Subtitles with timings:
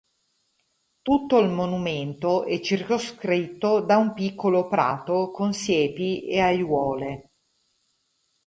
[1.03, 7.29] Tutto il monumento è circoscritto da un piccolo prato con siepi e aiuole.